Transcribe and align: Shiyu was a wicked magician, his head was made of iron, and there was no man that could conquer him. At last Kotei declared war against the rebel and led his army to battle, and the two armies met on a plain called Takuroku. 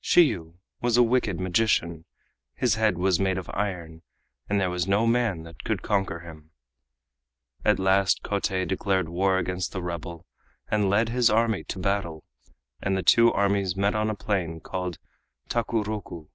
Shiyu 0.00 0.54
was 0.80 0.96
a 0.96 1.02
wicked 1.02 1.40
magician, 1.40 2.04
his 2.54 2.76
head 2.76 2.96
was 2.96 3.18
made 3.18 3.36
of 3.36 3.50
iron, 3.52 4.02
and 4.48 4.60
there 4.60 4.70
was 4.70 4.86
no 4.86 5.04
man 5.04 5.42
that 5.42 5.64
could 5.64 5.82
conquer 5.82 6.20
him. 6.20 6.52
At 7.64 7.80
last 7.80 8.22
Kotei 8.22 8.64
declared 8.68 9.08
war 9.08 9.36
against 9.36 9.72
the 9.72 9.82
rebel 9.82 10.26
and 10.70 10.88
led 10.88 11.08
his 11.08 11.28
army 11.28 11.64
to 11.64 11.80
battle, 11.80 12.22
and 12.80 12.96
the 12.96 13.02
two 13.02 13.32
armies 13.32 13.74
met 13.74 13.96
on 13.96 14.10
a 14.10 14.14
plain 14.14 14.60
called 14.60 14.98
Takuroku. 15.48 16.28